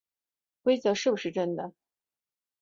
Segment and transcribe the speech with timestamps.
[0.63, 1.73] 规则是不是真的